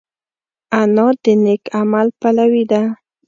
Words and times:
انا 0.79 1.07
د 1.23 1.25
نېک 1.43 1.63
عمل 1.79 2.07
پلوي 2.19 2.63
ده 2.71 2.83